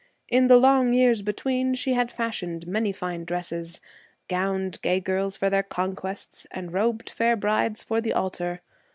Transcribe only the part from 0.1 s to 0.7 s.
In the